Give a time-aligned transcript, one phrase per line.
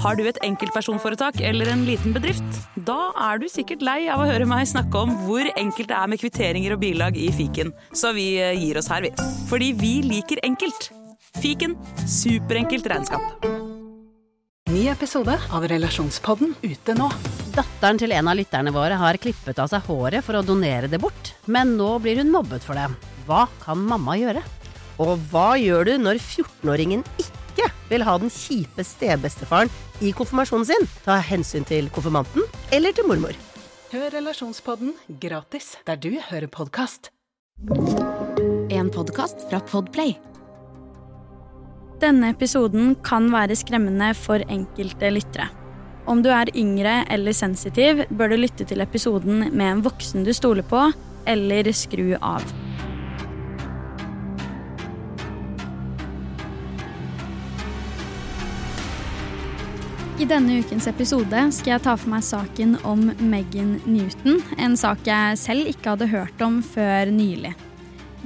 [0.00, 2.56] Har du et enkeltpersonforetak eller en liten bedrift?
[2.88, 6.08] Da er du sikkert lei av å høre meg snakke om hvor enkelt det er
[6.08, 9.10] med kvitteringer og bilag i fiken, så vi eh, gir oss her, vi.
[9.50, 10.88] Fordi vi liker enkelt.
[11.36, 11.76] Fiken
[12.08, 13.44] superenkelt regnskap.
[14.70, 17.10] Ny episode av Relasjonspodden ute nå.
[17.52, 21.02] Datteren til en av lytterne våre har klippet av seg håret for å donere det
[21.02, 22.88] bort, men nå blir hun mobbet for det.
[23.28, 24.46] Hva kan mamma gjøre?
[25.02, 27.39] Og hva gjør du når 14-åringen ikke
[27.90, 30.88] vil ha den kjipe stebestefaren i konfirmasjonen sin?
[31.04, 33.36] Ta hensyn til konfirmanten eller til mormor.
[33.90, 37.10] Hør Relasjonspodden gratis der du hører podkast.
[38.70, 40.14] En podkast fra Podplay.
[42.00, 45.50] Denne episoden kan være skremmende for enkelte lyttere.
[46.08, 50.32] Om du er yngre eller sensitiv, bør du lytte til episoden med en voksen du
[50.32, 50.86] stoler på,
[51.28, 52.46] eller skru av.
[60.20, 65.06] I denne ukens episode skal jeg ta for meg saken om Megan Newton, en sak
[65.08, 67.54] jeg selv ikke hadde hørt om før nylig.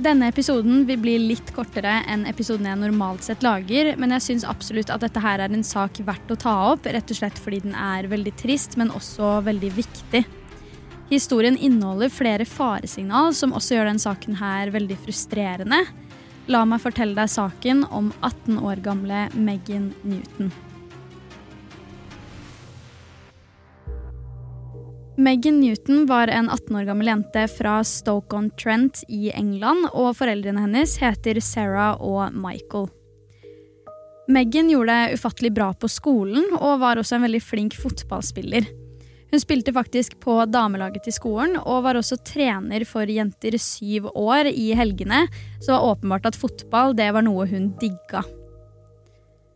[0.02, 4.48] Denne episoden vil bli litt kortere enn episoden jeg normalt sett lager, men jeg syns
[4.50, 7.62] absolutt at dette her er en sak verdt å ta opp, rett og slett fordi
[7.68, 10.24] den er veldig trist, men også veldig viktig.
[11.14, 15.84] Historien inneholder flere faresignal som også gjør den saken her veldig frustrerende.
[16.50, 20.50] La meg fortelle deg saken om 18 år gamle Megan Newton.
[25.16, 30.96] Megan Newton var en 18 år gammel jente fra Stoke-on-Trent i England, og foreldrene hennes
[30.98, 32.88] heter Sarah og Michael.
[34.26, 38.66] Megan gjorde det ufattelig bra på skolen og var også en veldig flink fotballspiller.
[39.30, 44.50] Hun spilte faktisk på damelaget til skolen og var også trener for jenter syv år
[44.50, 45.28] i helgene,
[45.60, 48.24] så det var åpenbart at fotball det var noe hun digga.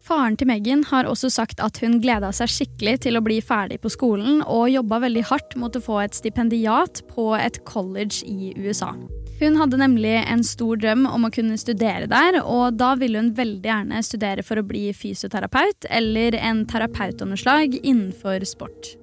[0.09, 3.77] Faren til Megan har også sagt at hun gleda seg skikkelig til å bli ferdig
[3.83, 8.55] på skolen, og jobba veldig hardt mot å få et stipendiat på et college i
[8.57, 8.95] USA.
[9.39, 13.35] Hun hadde nemlig en stor drøm om å kunne studere der, og da ville hun
[13.37, 18.97] veldig gjerne studere for å bli fysioterapeut eller en terapeutunderslag innenfor sport.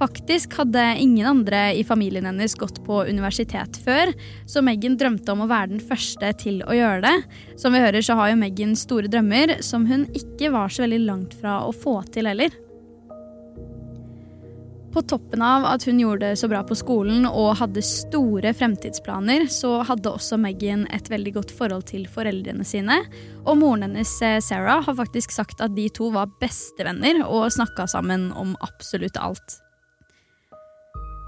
[0.00, 4.14] Faktisk hadde ingen andre i familien hennes gått på universitet før,
[4.48, 7.12] så Megan drømte om å være den første til å gjøre det.
[7.60, 11.02] Som vi hører, så har jo Megan store drømmer, som hun ikke var så veldig
[11.04, 12.56] langt fra å få til heller.
[14.90, 19.50] På toppen av at hun gjorde det så bra på skolen og hadde store fremtidsplaner,
[19.52, 23.02] så hadde også Megan et veldig godt forhold til foreldrene sine.
[23.44, 24.16] Og moren hennes,
[24.48, 29.60] Sarah, har faktisk sagt at de to var bestevenner og snakka sammen om absolutt alt.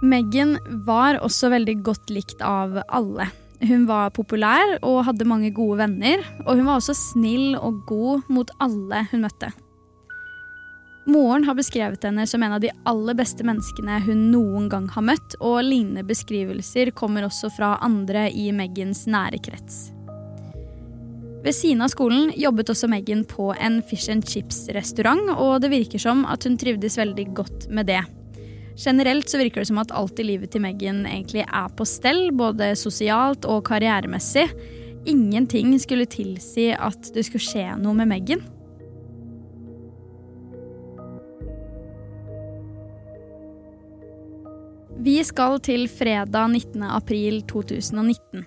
[0.02, 3.28] Megan var også veldig godt likt av alle.
[3.62, 8.24] Hun var populær og hadde mange gode venner, og hun var også snill og god
[8.26, 9.52] mot alle hun møtte.
[11.06, 15.06] Moren har beskrevet henne som en av de aller beste menneskene hun noen gang har
[15.06, 19.92] møtt, og lignende beskrivelser kommer også fra andre i Megans nære krets.
[21.42, 26.02] Ved siden av skolen jobbet også Megan på en fish and chips-restaurant, og det virker
[26.02, 28.02] som at hun trivdes veldig godt med det.
[28.78, 32.30] Generelt så virker det som at alt i livet til Megan egentlig er på stell,
[32.34, 34.46] både sosialt og karrieremessig.
[35.08, 38.44] Ingenting skulle tilsi at det skulle skje noe med Megan.
[45.02, 46.82] Vi skal til fredag 19.
[46.86, 48.46] april 2019.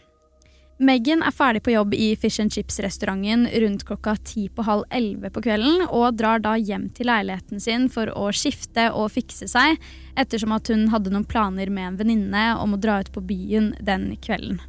[0.78, 5.30] Megan er ferdig på jobb i Fish and Chips-restauranten rundt klokka ti på halv elleve
[5.32, 9.80] på kvelden, og drar da hjem til leiligheten sin for å skifte og fikse seg,
[10.20, 13.70] ettersom at hun hadde noen planer med en venninne om å dra ut på byen
[13.80, 14.60] den kvelden.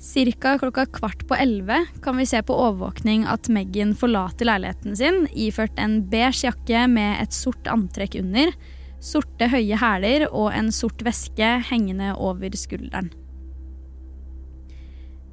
[0.00, 5.26] Cirka klokka kvart på elleve kan vi se på overvåkning at Megan forlater leiligheten sin
[5.32, 8.56] iført en beige jakke med et sort antrekk under,
[9.04, 13.12] sorte høye hæler og en sort veske hengende over skulderen.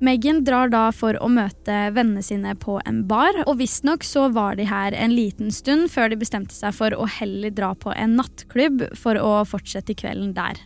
[0.02, 4.58] Megan drar da for å møte vennene sine på en bar, og visstnok så var
[4.58, 8.16] de her en liten stund før de bestemte seg for å heller dra på en
[8.18, 10.58] nattklubb for å fortsette kvelden der.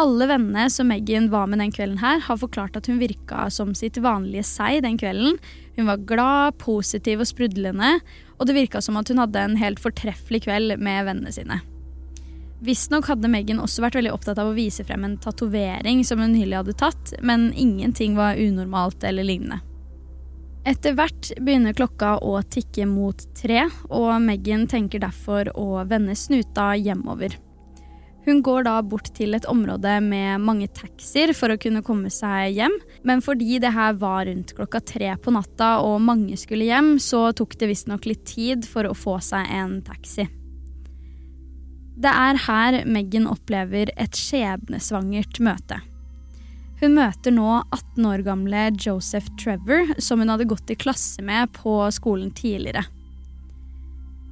[0.00, 3.72] Alle vennene som Megan var med den kvelden her, har forklart at hun virka som
[3.76, 5.40] sitt vanlige seg den kvelden.
[5.80, 7.98] Hun var glad, positiv og sprudlende,
[8.36, 11.62] og det virka som at hun hadde en helt fortreffelig kveld med vennene sine.
[12.60, 16.34] Visstnok hadde Megan også vært veldig opptatt av å vise frem en tatovering som hun
[16.34, 19.62] nylig hadde tatt, men ingenting var unormalt eller lignende.
[20.68, 26.74] Etter hvert begynner klokka å tikke mot tre, og Megan tenker derfor å vende snuta
[26.76, 27.38] hjemover.
[28.26, 32.58] Hun går da bort til et område med mange taxier for å kunne komme seg
[32.58, 32.76] hjem,
[33.08, 37.30] men fordi det her var rundt klokka tre på natta og mange skulle hjem, så
[37.32, 40.28] tok det visstnok litt tid for å få seg en taxi.
[42.00, 45.82] Det er her Meghan opplever et skjebnesvangert møte.
[46.80, 51.52] Hun møter nå 18 år gamle Joseph Trevor, som hun hadde gått i klasse med
[51.58, 52.86] på skolen tidligere.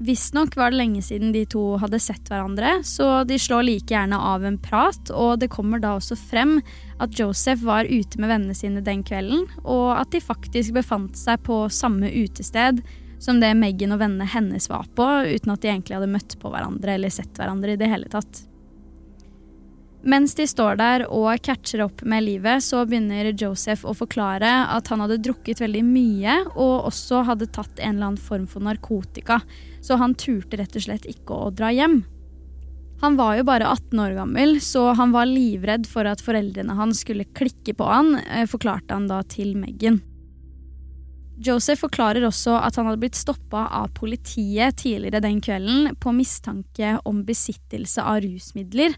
[0.01, 4.17] Visstnok var det lenge siden de to hadde sett hverandre, så de slår like gjerne
[4.17, 6.61] av en prat, og det kommer da også frem
[7.03, 11.43] at Joseph var ute med vennene sine den kvelden, og at de faktisk befant seg
[11.45, 12.81] på samme utested
[13.19, 16.53] som det Meghan og vennene hennes var på, uten at de egentlig hadde møtt på
[16.53, 18.45] hverandre eller sett hverandre i det hele tatt.
[20.09, 24.89] Mens de står der og catcher opp med livet, så begynner Joseph å forklare at
[24.93, 29.41] han hadde drukket veldig mye og også hadde tatt en eller annen form for narkotika,
[29.83, 32.05] så han turte rett og slett ikke å dra hjem.
[33.03, 37.05] Han var jo bare 18 år gammel, så han var livredd for at foreldrene hans
[37.05, 40.01] skulle klikke på han, eh, forklarte han da til Meghan.
[41.39, 46.97] Joseph forklarer også at han hadde blitt stoppa av politiet tidligere den kvelden på mistanke
[47.07, 48.97] om besittelse av rusmidler,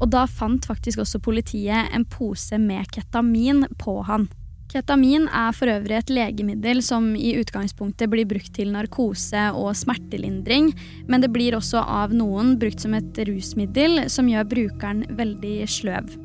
[0.00, 4.26] og da fant faktisk også politiet en pose med ketamin på han.
[4.72, 10.72] Ketamin er for øvrig et legemiddel som i utgangspunktet blir brukt til narkose og smertelindring,
[11.06, 16.23] men det blir også av noen brukt som et rusmiddel som gjør brukeren veldig sløv.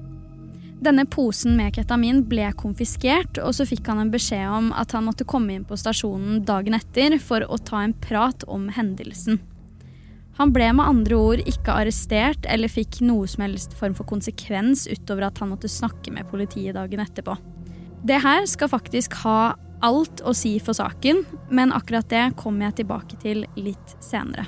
[0.79, 5.03] Denne posen med ketamin ble konfiskert, og så fikk han en beskjed om at han
[5.09, 9.41] måtte komme inn på stasjonen dagen etter for å ta en prat om hendelsen.
[10.39, 14.85] Han ble med andre ord ikke arrestert eller fikk noe som helst form for konsekvens
[14.87, 17.35] utover at han måtte snakke med politiet dagen etterpå.
[18.07, 22.79] Det her skal faktisk ha alt å si for saken, men akkurat det kommer jeg
[22.81, 24.47] tilbake til litt senere.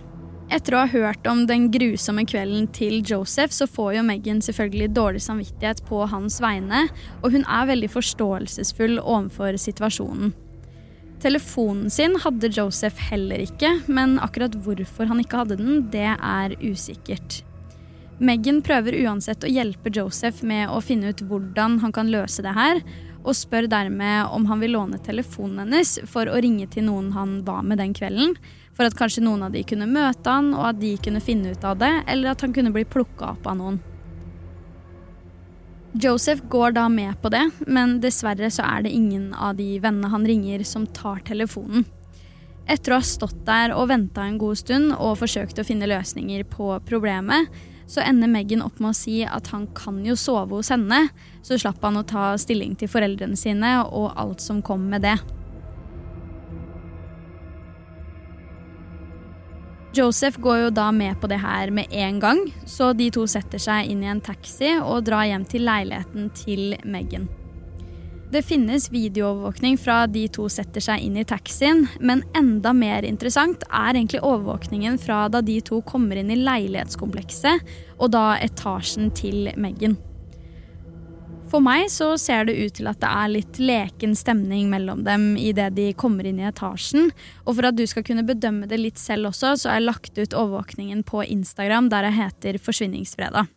[0.52, 4.90] Etter å ha hørt om den grusomme kvelden til Joseph, så får jo Megan selvfølgelig
[4.98, 6.90] dårlig samvittighet på hans vegne,
[7.22, 10.34] og hun er veldig forståelsesfull overfor situasjonen.
[11.24, 16.58] Telefonen sin hadde Joseph heller ikke, men akkurat hvorfor han ikke hadde den, det er
[16.60, 17.44] usikkert.
[18.22, 22.54] Megan prøver uansett å hjelpe Joseph med å finne ut hvordan han kan løse det
[22.58, 22.84] her,
[23.22, 27.40] og spør dermed om han vil låne telefonen hennes for å ringe til noen han
[27.48, 28.36] var med den kvelden,
[28.74, 31.66] for at kanskje noen av de kunne møte han, og at de kunne finne ut
[31.68, 33.80] av det, eller at han kunne bli plukka opp av noen.
[35.92, 40.12] Joseph går da med på det, men dessverre så er det ingen av de vennene
[40.14, 41.84] han ringer som tar telefonen.
[42.70, 46.46] Etter å ha stått der og venta en god stund og forsøkt å finne løsninger
[46.48, 47.52] på problemet,
[47.92, 51.10] så ender Meghan opp med å si at han kan jo sove hos henne,
[51.44, 55.18] så slapp han å ta stilling til foreldrene sine og alt som kom med det.
[59.92, 63.60] Joseph går jo da med på det her med en gang, så de to setter
[63.60, 67.28] seg inn i en taxi og drar hjem til leiligheten til Meghan.
[68.32, 73.66] Det finnes videoovervåkning fra de to setter seg inn i taxien, men enda mer interessant
[73.68, 77.68] er egentlig overvåkningen fra da de to kommer inn i leilighetskomplekset,
[78.00, 80.00] og da etasjen til Meghan.
[81.52, 85.34] For meg så ser det ut til at det er litt leken stemning mellom dem
[85.36, 87.12] idet de kommer inn i etasjen.
[87.44, 90.16] Og for at du skal kunne bedømme det litt selv også, så har jeg lagt
[90.16, 93.52] ut overvåkningen på Instagram der jeg heter Forsvinningsfredag.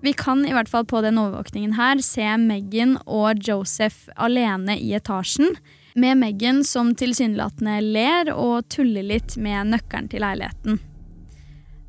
[0.00, 4.94] Vi kan i hvert fall på den overvåkningen her se Megan og Joseph alene i
[4.96, 5.56] etasjen,
[5.94, 10.78] med Megan som tilsynelatende ler og tuller litt med nøkkelen til leiligheten.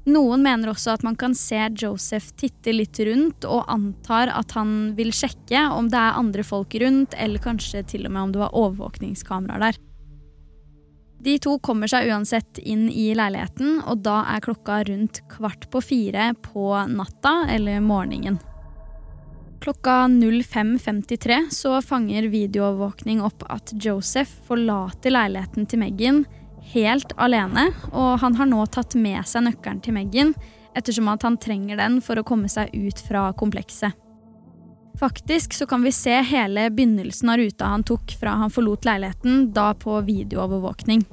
[0.10, 4.96] Noen mener også at man kan se Joseph titte litt rundt og antar at han
[4.98, 8.42] vil sjekke om det er andre folk rundt, eller kanskje til og med om det
[8.42, 9.82] var overvåkningskameraer der.
[11.22, 15.82] De to kommer seg uansett inn i leiligheten, og da er klokka rundt kvart på
[15.86, 18.40] fire på natta eller morgenen.
[19.62, 26.24] Klokka 05.53 så fanger videoovervåkning opp at Joseph forlater leiligheten til Megan
[26.74, 30.34] helt alene, og han har nå tatt med seg nøkkelen til Megan
[30.78, 33.94] ettersom at han trenger den for å komme seg ut fra komplekset.
[35.00, 39.50] Faktisk så kan vi se hele begynnelsen av ruta han tok fra han forlot leiligheten,
[39.54, 41.06] da på videoovervåkning.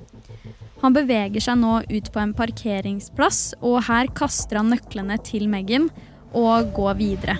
[0.82, 5.88] Han beveger seg nå ut på en parkeringsplass, og her kaster han nøklene til Megan
[6.36, 7.38] og går videre.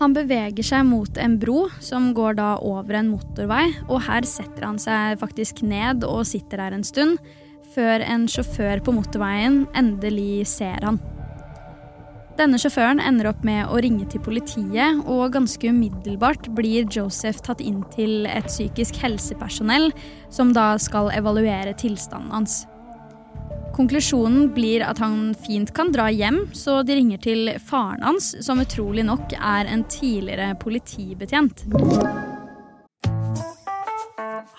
[0.00, 4.66] Han beveger seg mot en bro som går da over en motorvei, og her setter
[4.66, 7.20] han seg faktisk ned og sitter der en stund,
[7.72, 10.98] før en sjåfør på motorveien endelig ser han.
[12.38, 17.60] Denne sjåføren ender opp med å ringe til politiet, og ganske umiddelbart blir Joseph tatt
[17.60, 19.90] inn til et psykisk helsepersonell
[20.32, 22.62] som da skal evaluere tilstanden hans.
[23.76, 28.60] Konklusjonen blir at han fint kan dra hjem, så de ringer til faren hans, som
[28.60, 31.64] utrolig nok er en tidligere politibetjent.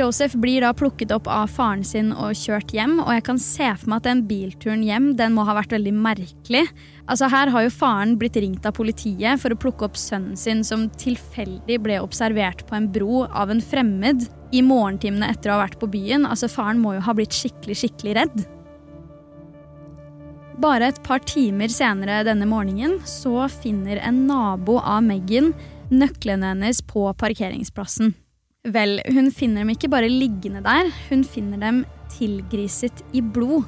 [0.00, 3.66] Joseph blir da plukket opp av faren sin og kjørt hjem, og jeg kan se
[3.76, 6.62] for meg at den bilturen hjem den må ha vært veldig merkelig.
[7.04, 10.62] Altså Her har jo faren blitt ringt av politiet for å plukke opp sønnen sin
[10.64, 14.24] som tilfeldig ble observert på en bro av en fremmed
[14.56, 16.24] i morgentimene etter å ha vært på byen.
[16.24, 18.40] Altså Faren må jo ha blitt skikkelig, skikkelig redd.
[20.60, 25.52] Bare et par timer senere denne morgenen så finner en nabo av Megan
[25.92, 28.14] nøklene hennes på parkeringsplassen.
[28.68, 31.78] Vel, hun finner dem ikke bare liggende der, hun finner dem
[32.12, 33.64] tilgriset i blod.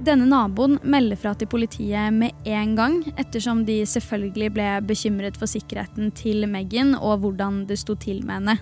[0.00, 5.50] Denne naboen melder fra til politiet med en gang, ettersom de selvfølgelig ble bekymret for
[5.50, 8.56] sikkerheten til Megan og hvordan det sto til med henne.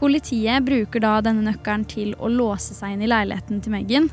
[0.00, 4.08] Politiet bruker da denne nøkkelen til å låse seg inn i leiligheten til Megan,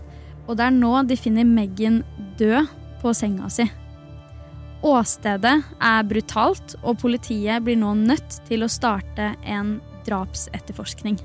[0.49, 2.03] og det er nå de finner Megan
[2.41, 2.67] død
[2.99, 3.71] på senga si.
[4.81, 9.75] Åstedet er brutalt, og politiet blir nå nødt til å starte en
[10.07, 11.19] drapsetterforskning.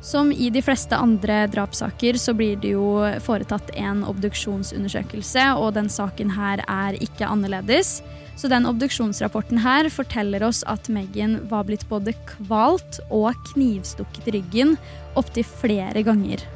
[0.00, 5.90] Som i de fleste andre drapssaker så blir det jo foretatt en obduksjonsundersøkelse, og den
[5.92, 7.98] saken her er ikke annerledes.
[8.40, 14.38] Så den obduksjonsrapporten her forteller oss at Megan var blitt både kvalt og knivstukket i
[14.38, 14.78] ryggen
[15.20, 16.46] opptil flere ganger.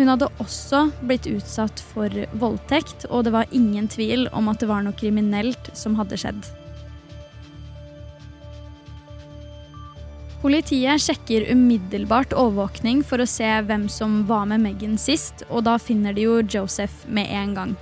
[0.00, 4.68] Hun hadde også blitt utsatt for voldtekt, og det var ingen tvil om at det
[4.70, 6.46] var noe kriminelt som hadde skjedd.
[10.40, 15.74] Politiet sjekker umiddelbart overvåkning for å se hvem som var med Megan sist, og da
[15.76, 17.74] finner de jo Joseph med en gang.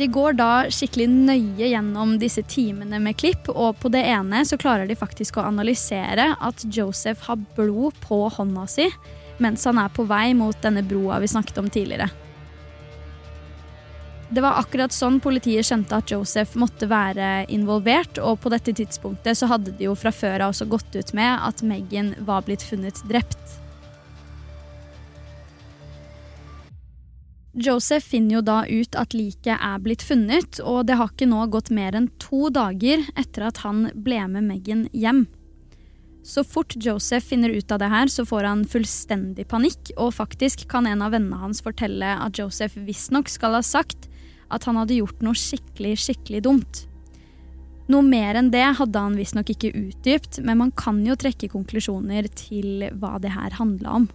[0.00, 4.56] De går da skikkelig nøye gjennom disse timene med klipp, og på det ene så
[4.56, 8.88] klarer de faktisk å analysere at Joseph har blod på hånda si
[9.42, 12.10] mens han er på vei mot denne broa vi snakket om tidligere.
[14.34, 19.38] Det var akkurat sånn politiet skjønte at Joseph måtte være involvert, og på dette tidspunktet
[19.38, 22.64] så hadde de jo fra før av også gått ut med at Megan var blitt
[22.64, 23.60] funnet drept.
[27.54, 31.44] Joseph finner jo da ut at liket er blitt funnet, og det har ikke nå
[31.54, 35.28] gått mer enn to dager etter at han ble med Megan hjem.
[36.24, 40.64] Så fort Joseph finner ut av det her, så får han fullstendig panikk, og faktisk
[40.70, 44.08] kan en av vennene hans fortelle at Joseph visstnok skal ha sagt
[44.48, 46.84] at han hadde gjort noe skikkelig, skikkelig dumt.
[47.92, 52.30] Noe mer enn det hadde han visstnok ikke utdypt, men man kan jo trekke konklusjoner
[52.32, 54.06] til hva det her handla om.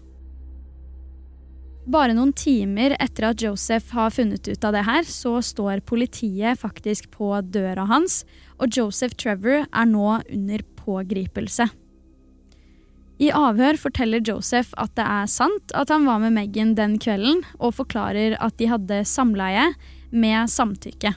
[1.90, 6.58] Bare noen timer etter at Joseph har funnet ut av det her, så står politiet
[6.62, 8.24] faktisk på døra hans,
[8.58, 11.70] og Joseph Trevor er nå under pågripelse.
[13.20, 17.42] I avhør forteller Joseph at det er sant at han var med Megan den kvelden,
[17.60, 19.66] og forklarer at de hadde samleie
[20.10, 21.12] med samtykke.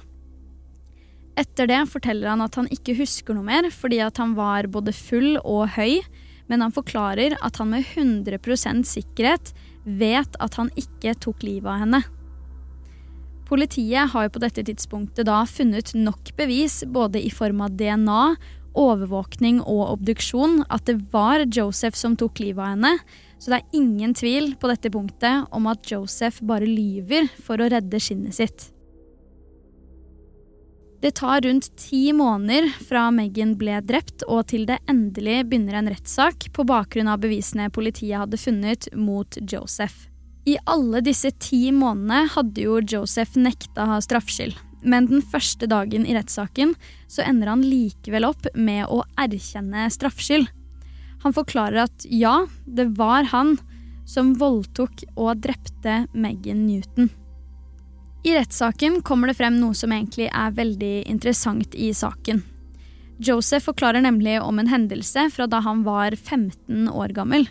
[1.39, 4.93] Etter det forteller han at han ikke husker noe mer fordi at han var både
[4.97, 6.03] full og høy,
[6.51, 9.55] men han forklarer at han med 100% sikkerhet
[9.87, 12.03] vet at han ikke tok livet av henne.
[13.49, 18.35] Politiet har jo på dette tidspunktet da funnet nok bevis, både i form av DNA
[18.79, 22.93] overvåkning og obduksjon at det var Joseph som tok livet av henne.
[23.43, 27.69] Så det er ingen tvil på dette punktet om at Joseph bare lyver for å
[27.73, 28.69] redde skinnet sitt.
[31.03, 35.91] Det tar rundt ti måneder fra Megan ble drept og til det endelig begynner en
[35.91, 40.07] rettssak på bakgrunn av bevisene politiet hadde funnet mot Joseph.
[40.47, 44.55] I alle disse ti månedene hadde jo Joseph nekta straffskyld.
[44.83, 46.75] Men den første dagen i rettssaken
[47.11, 50.49] så ender han likevel opp med å erkjenne straffskyld.
[51.23, 53.57] Han forklarer at ja, det var han
[54.09, 57.13] som voldtok og drepte Megan Newton.
[58.23, 62.43] I rettssaken kommer det frem noe som egentlig er veldig interessant i saken.
[63.23, 67.49] Joseph forklarer nemlig om en hendelse fra da han var 15 år gammel.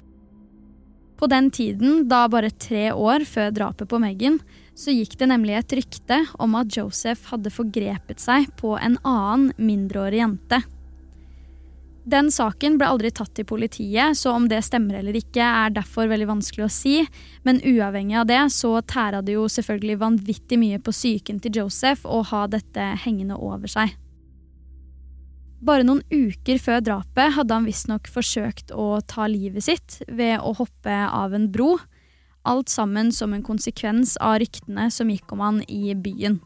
[1.19, 4.39] På den tiden, da bare tre år før drapet på Megan,
[4.81, 9.51] så gikk det nemlig et rykte om at Joseph hadde forgrepet seg på en annen
[9.61, 10.61] mindreårig jente.
[12.01, 16.09] Den saken ble aldri tatt til politiet, så om det stemmer eller ikke, er derfor
[16.09, 16.95] veldig vanskelig å si.
[17.45, 22.07] Men uavhengig av det, så tæra det jo selvfølgelig vanvittig mye på psyken til Joseph
[22.09, 23.93] å ha dette hengende over seg.
[25.61, 30.55] Bare noen uker før drapet hadde han visstnok forsøkt å ta livet sitt ved å
[30.57, 31.75] hoppe av en bro.
[32.43, 36.39] Alt sammen som en konsekvens av ryktene som gikk om han i byen.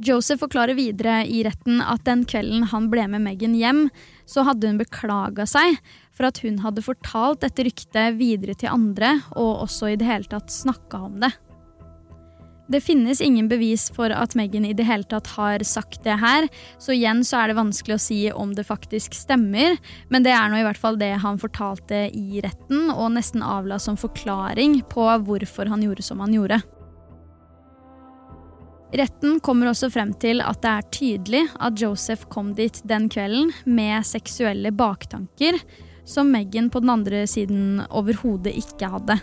[0.00, 3.82] Joseph forklarer videre i retten at den kvelden han ble med Megan hjem,
[4.24, 5.76] så hadde hun beklaga seg
[6.16, 10.30] for at hun hadde fortalt dette ryktet videre til andre, og også i det hele
[10.30, 11.34] tatt snakka om det.
[12.70, 16.46] Det finnes ingen bevis for at Megan i det hele tatt har sagt det her,
[16.78, 19.74] så igjen så er det vanskelig å si om det faktisk stemmer,
[20.06, 23.80] men det er nå i hvert fall det han fortalte i retten, og nesten avla
[23.82, 26.60] som forklaring på hvorfor han gjorde som han gjorde.
[28.94, 33.50] Retten kommer også frem til at det er tydelig at Joseph kom dit den kvelden
[33.66, 35.58] med seksuelle baktanker,
[36.06, 39.18] som Meghan på den andre siden overhodet ikke hadde.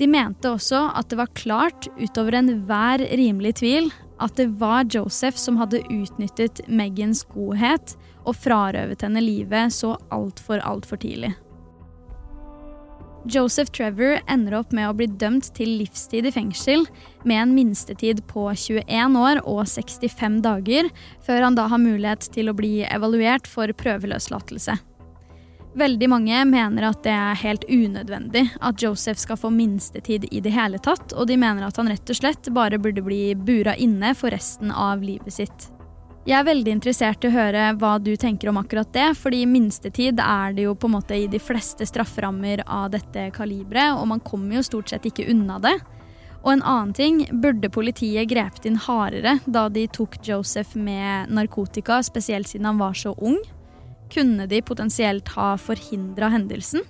[0.00, 3.90] De mente også at det var klart, utover enhver rimelig tvil,
[4.20, 10.62] at det var Joseph som hadde utnyttet Megans godhet og frarøvet henne livet så altfor,
[10.64, 11.34] altfor tidlig.
[13.28, 16.86] Joseph Trevor ender opp med å bli dømt til livstid i fengsel
[17.28, 20.88] med en minstetid på 21 år og 65 dager,
[21.26, 24.80] før han da har mulighet til å bli evaluert for prøveløslatelse.
[25.74, 30.50] Veldig mange mener at det er helt unødvendig at Joseph skal få minstetid i det
[30.50, 34.10] hele tatt, og de mener at han rett og slett bare burde bli bura inne
[34.18, 35.68] for resten av livet sitt.
[36.26, 40.18] Jeg er veldig interessert i å høre hva du tenker om akkurat det, fordi minstetid
[40.20, 44.20] er det jo på en måte i de fleste strafferammer av dette kaliberet, og man
[44.26, 45.78] kommer jo stort sett ikke unna det.
[46.42, 52.02] Og en annen ting, burde politiet grepet inn hardere da de tok Joseph med narkotika,
[52.04, 53.38] spesielt siden han var så ung?
[54.10, 56.82] Kunne de potensielt ha forhindra hendelsen?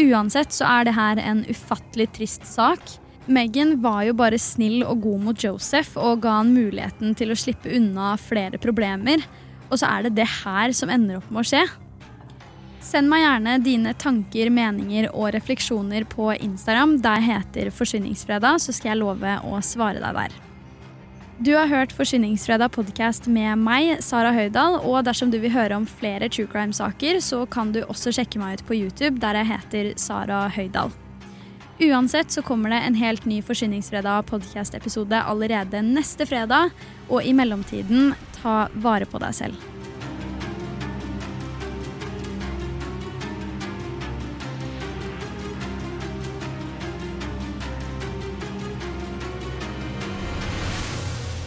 [0.00, 2.98] Uansett så er det her en ufattelig trist sak.
[3.26, 7.38] Megan var jo bare snill og god mot Joseph og ga han muligheten til å
[7.38, 9.22] slippe unna flere problemer.
[9.70, 11.64] Og så er det det her som ender opp med å skje.
[12.84, 16.98] Send meg gjerne dine tanker, meninger og refleksjoner på Instagram.
[17.04, 20.43] Der heter Forsvinningsfredag, så skal jeg love å svare deg der.
[21.44, 24.78] Du har hørt Forsvinningsfredag podkast med meg, Sara Høydahl.
[24.88, 28.56] Og dersom du vil høre om flere true crime-saker, så kan du også sjekke meg
[28.56, 30.94] ut på YouTube, der jeg heter Sara Høydahl.
[31.84, 36.72] Uansett så kommer det en helt ny Forsyningsfredag podkast-episode allerede neste fredag.
[37.10, 39.73] Og i mellomtiden, ta vare på deg selv.